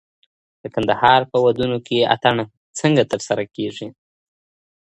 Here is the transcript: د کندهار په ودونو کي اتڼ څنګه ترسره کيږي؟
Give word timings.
د 0.61 0.63
کندهار 0.75 1.21
په 1.31 1.37
ودونو 1.45 1.77
کي 1.87 1.97
اتڼ 2.13 2.35
څنګه 2.79 3.03
ترسره 3.11 3.43
کيږي؟ 3.55 3.87